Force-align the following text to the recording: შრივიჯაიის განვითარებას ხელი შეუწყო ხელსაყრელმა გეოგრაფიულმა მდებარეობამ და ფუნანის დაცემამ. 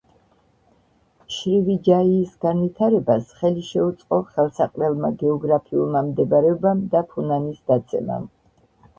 შრივიჯაიის 1.33 2.31
განვითარებას 2.45 3.27
ხელი 3.41 3.65
შეუწყო 3.67 4.19
ხელსაყრელმა 4.29 5.11
გეოგრაფიულმა 5.19 6.01
მდებარეობამ 6.07 6.81
და 6.95 7.03
ფუნანის 7.13 7.61
დაცემამ. 7.73 8.27